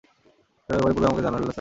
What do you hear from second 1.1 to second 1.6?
জানানো হলো না, স্যার?